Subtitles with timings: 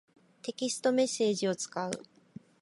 [0.41, 1.91] テキストメッセージを使う。